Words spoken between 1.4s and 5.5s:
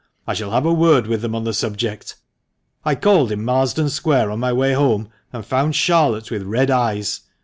the subject. I called in Marsden Square on my way home, and